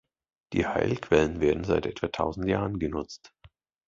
[0.53, 3.35] Die Heilquellen werden seit etwa tausend Jahren genutzt.